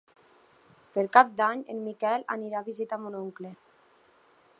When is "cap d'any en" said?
1.17-1.83